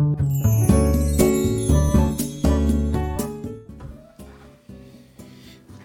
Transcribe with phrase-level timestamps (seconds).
[0.00, 0.06] は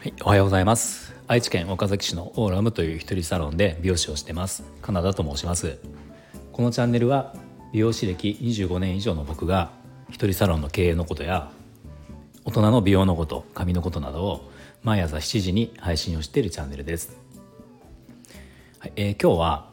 [0.06, 1.14] い、おはようございます。
[1.28, 4.64] 愛知県岡崎市のオーラムという一人サロンで美容師をしてます。
[4.82, 5.80] カナダと申します。
[6.54, 7.36] このチャンネルは
[7.74, 9.72] 美容師歴25年以上の僕が
[10.08, 11.52] 一人サロンの経営のことや
[12.46, 14.50] 大人の美容のこと髪のことなどを
[14.82, 17.18] 毎朝7時に配信をしているチャンネルです、
[18.80, 19.70] はいえー、今日は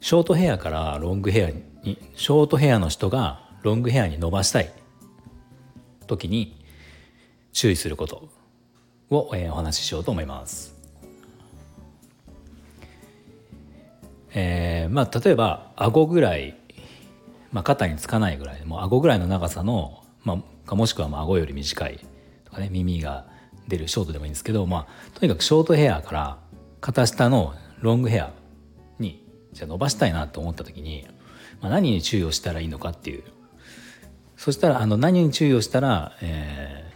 [0.00, 4.72] ショートヘアからロングヘアにショートヘアの人がロングヘアに伸ばしたい
[6.06, 6.62] 時に
[7.52, 8.28] 注意すること
[9.10, 10.72] を、えー、お話ししようと思います。
[14.34, 16.56] えー、まあ例えば顎ぐらい、
[17.52, 22.00] まあ、肩につかないぐらいもう顎ぐらいの長さの、まあ、もしくはまあ顎より短い
[22.44, 23.26] とかね耳が
[23.68, 26.38] 出るショートでもいいんですけど、まあ、とにかくショートヘアから
[26.80, 28.32] 肩下のロングヘア
[28.98, 29.22] に
[29.52, 31.06] じゃ伸ばしたいなと思った時に、
[31.60, 33.22] まあ、何に注意をしたらいいのかっていう
[34.42, 36.92] そしたらあの何に注意をしたら、え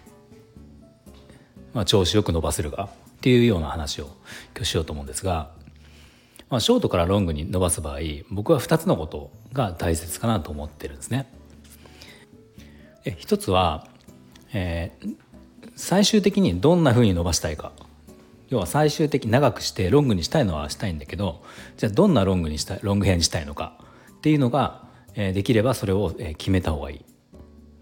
[1.73, 4.07] ーまあ、調子よく伸ばせるかっていうような話を
[4.57, 5.53] 今日しようと思うんですが、
[6.51, 7.99] まあ、ショートからロングに伸ばす場合
[8.33, 11.33] 僕は2つのことが大切かなと思ってるんですね。
[13.05, 13.87] え一つは、
[14.53, 15.17] えー、
[15.77, 17.71] 最終的にどんな風に伸ばしたいか
[18.49, 21.45] 要は最終的に長くしてロングにしたいのはしたいんだけど
[21.77, 23.79] じゃあどんなロングにしたいロングヘアにしたいのか
[24.17, 24.83] っていうのが、
[25.15, 27.16] えー、できればそれを、決めた方がいい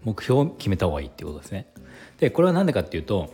[0.05, 1.67] 目標を決めた方がいいっていうことですね。
[2.19, 3.33] でこれは何でかっていうと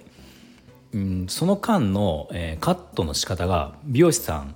[0.94, 4.56] うん、その間の、えー、カットの仕方が美容師さん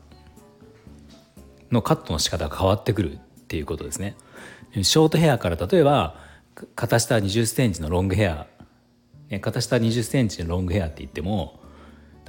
[1.71, 4.15] のカットの仕方が変わってくるっていうことですね。
[4.73, 6.15] ショートヘアから例えば
[6.75, 8.47] 肩下2 0センチのロングヘア、
[9.29, 11.61] ね、肩下2 0センチのロングヘアって言っても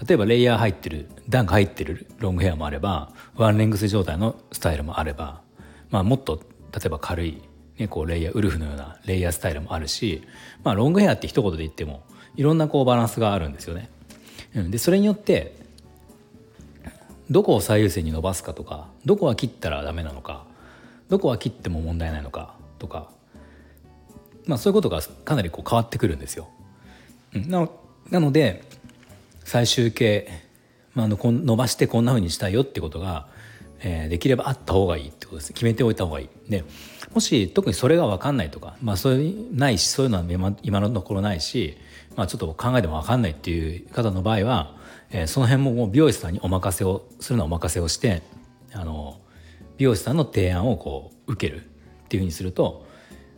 [0.07, 5.43] 例えばレイヤー入ってる段が入ってるロングヘアもあればワンレングス状態のスタイルもあれば、
[5.91, 6.41] まあ、もっと
[6.73, 7.43] 例えば軽い、
[7.79, 10.23] ね、こうレイヤーウルフのようなレイヤースタイルもあるし、
[10.65, 12.03] まあ、ロングヘアって一言で言っても
[12.37, 13.91] いろんなこうバランスがあるんですよね。
[14.55, 15.55] でそれによって
[17.31, 20.47] どこを最優先に伸ばすかとかどこは切ったらダメなのか
[21.09, 23.11] どこは切っても問題ないのかとか、
[24.47, 26.49] まあ、そういうことがかなりこう変わってくるんですよ。
[27.35, 27.69] な
[28.11, 28.63] なので
[29.45, 30.29] 最終形、
[30.95, 33.29] まあ、の伸ばしてこんなふうにしたいよってことが、
[33.81, 36.29] えー、できればあった方がいいってことです決めておいた方がいい。
[36.49, 36.65] で
[37.15, 41.77] もし特にそれが分かんないとか、まあ、そういうないしそういうのは今のところないし
[42.17, 44.75] まあ、ちょっと考えても分かんないっていう方の場合は、
[45.11, 48.23] えー、その辺ももう美容師さんにお任せをするのはお任せをして
[48.73, 49.21] あの
[49.77, 51.63] 美容師さんの提案をこう受けるっ
[52.09, 52.87] ていうふうにすると、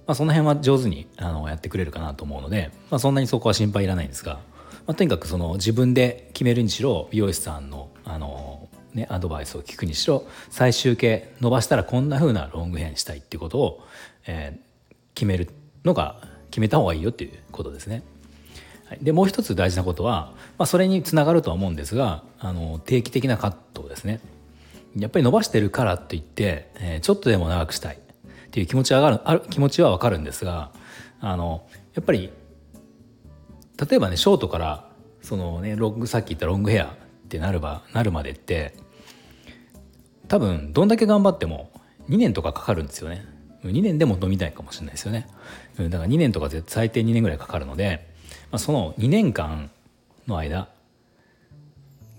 [0.07, 4.35] まあ、その辺は上手にあのやってくれるかなと思うので、まあ、そんなにそこは心配いらないんですが、
[4.87, 8.68] まあ、とにかくその自分で決めるにしろ美容師さんのあの、
[8.99, 13.87] ね、アドバイスを聞くにしろ最終形伸ばしたらこんなふうなロングヘアにしたいっていうことを、
[14.27, 15.49] えー、決める
[15.85, 16.21] のが
[16.51, 18.03] 決めた方がいいよっていうことですね。
[18.87, 24.21] はいでもう一つ大事なことは、まあ、それにつながるとは思うんですがあの定期的なカットですね
[24.97, 30.71] やっぱり伸ばしてるからといって、えー、ちょっとでも長くしたいっていう気持ちは上がるある気持ちは分かるんですが
[31.21, 32.31] あのやっぱり
[33.89, 34.89] 例えばねショートから
[35.21, 38.75] そのねロングさっき言ったロングヘアってなるばなるまでって
[40.29, 41.71] 多分どんだけ頑張っても
[42.09, 43.25] 2年とかかかるんですよね
[43.65, 45.27] 2年でも飲みたいかもしれないですよね
[45.79, 48.09] だから2年とか最低2年ぐらいかかるので
[48.51, 49.71] まあ、その2年間
[50.27, 50.69] の間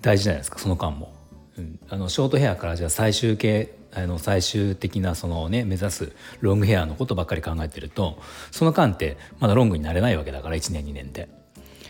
[0.02, 1.14] 大事じゃないですかその間も。
[1.58, 8.18] うん、あのショートヘアからじゃあ最終形あの最終的なそのね目指すロングヘアのことばっかり考えてると
[8.52, 11.28] その間ってまだロングになれないわけだから1年2年で、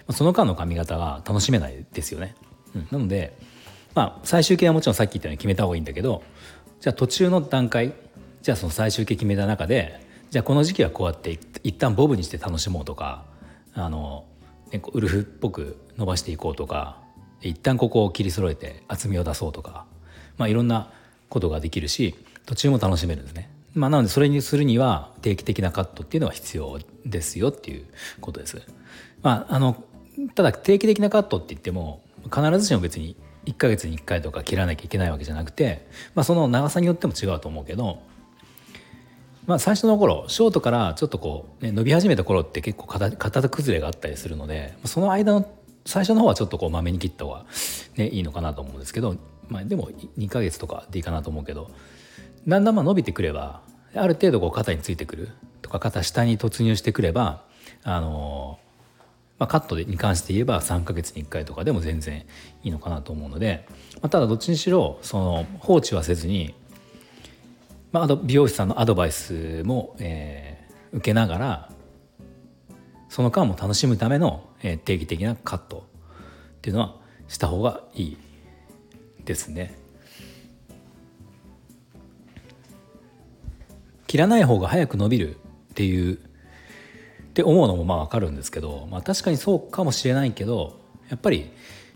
[0.08, 2.36] ま、その間の髪型が楽しめないですよね。
[2.74, 3.38] うん、なので
[4.00, 6.24] まあ最終形はもちろんさっき言ったように決めた方がいいんだけど
[6.80, 7.94] じゃあ途中の段階
[8.42, 10.00] じゃあその最終形決めた中で
[10.30, 13.26] じゃあこの時期はこうやって一旦ボブにして楽しもうとか
[13.74, 14.24] あの、
[14.72, 16.98] ね、ウルフっぽく伸ばしていこうとか
[17.42, 19.86] 一旦ここを切り揃えて厚みを出そうとか、
[20.38, 20.94] まあ、いろんな
[21.28, 22.16] ことができるし
[22.46, 23.50] 途中も楽しめるんですね。
[23.74, 27.86] まあ、なのでそれにするには定期的なカットっていうのは必要ですよっていう
[28.22, 28.62] ことです。
[29.22, 29.84] まあ、あの
[30.36, 32.02] ただ定期的なカットって言っても
[32.34, 33.18] 必ずしも別に
[33.50, 38.00] 1ヶ月に1回とか切らなきゃいけないわけじゃなくて、まあ、その長さによっても違うと思うけど
[39.50, 45.52] まあ、最初の頃ショートからちょっとこう、ね、伸び始めた頃って結構型崩れがあったりするのでその間の
[45.88, 47.46] 最初の方はちょっとこうまめに切った方が、
[47.96, 49.16] ね、いいのかなと思うんですけど、
[49.48, 51.72] まあ、でも2ヶ月とかでいいかなと思うけど
[52.48, 53.62] だんだんまあ伸びてくれば
[53.96, 55.30] ある程度こう肩についてくる
[55.64, 57.42] とか肩下に突入してくれば
[57.82, 58.60] あの
[59.40, 62.26] まあ、カットに関して言えば3ヶ月に1回とかでも全然
[62.64, 63.66] いいのかなと思うので、
[63.96, 66.54] まあ、ただどっちにしろその放置はせずに
[67.92, 71.70] まあ、美容師さんのアドバイスも、え受けながら
[73.10, 75.86] その間も楽しむための、定期的なカット
[76.58, 76.96] っていうのは
[77.28, 78.18] した方がいい
[79.26, 79.76] ですね。
[84.06, 85.38] 切らない方が早く伸びるっ
[85.76, 86.20] ていう
[87.30, 90.80] って思うのもまあ分かるんですけど、まあ、確かにそうかもしれないけど
[91.10, 91.52] やっぱり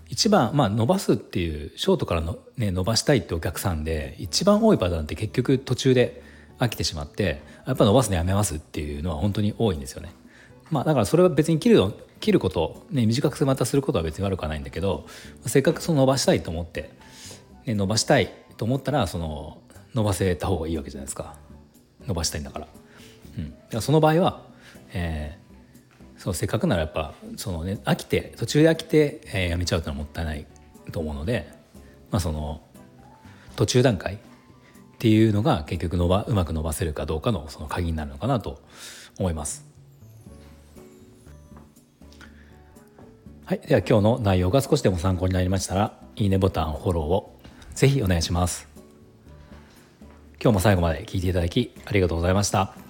[0.09, 6.21] 一番、まあ、伸ばすっていうショートからの、ね、伸ばしたいってお客さんで一番多いパターンって結局途中で
[6.59, 10.12] 飽きてしまってやっぱ伸ばすのやめますっていうのは本当に多いんですよね。
[10.69, 15.06] まあ、だからそれは別に切るの切ること、ね、短くまたすることは別に悪くはないんだけど
[15.45, 16.91] せっかくその伸ばしたいと思って、
[17.65, 19.57] ね、伸ばしたいと思ったらその
[19.94, 21.36] 伸ばせた方がいいわけじゃないですか
[22.07, 22.68] 伸ばしたいんだから。
[23.38, 24.41] うん、だからその場合は、
[26.24, 30.48] そうせっかくならやっぱその、ね、飽きて途中で飽きて、えー、やめちゃうというのはもったいない
[30.94, 31.52] と思うので、
[32.12, 32.62] まあ、その
[33.58, 34.18] 途中段階っ
[35.00, 38.62] ていうのが結局伸ばうまく伸ばせるかどうかのその鍵になるのかなと
[39.20, 39.66] 思います。
[43.44, 47.38] はい、では今日の内容が少しでも参考になりましたらいいねボタンフォローを
[47.75, 48.70] ぜひお願いします。
[50.42, 52.82] 今日も最後まで聞いていただきありがとうございました。